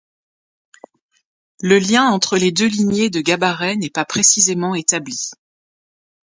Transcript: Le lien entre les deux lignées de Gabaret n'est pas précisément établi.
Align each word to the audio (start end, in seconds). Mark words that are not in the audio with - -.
Le 1.61 1.77
lien 1.77 2.05
entre 2.09 2.35
les 2.39 2.51
deux 2.51 2.65
lignées 2.65 3.11
de 3.11 3.21
Gabaret 3.21 3.75
n'est 3.75 3.91
pas 3.91 4.03
précisément 4.03 4.73
établi. 4.73 5.29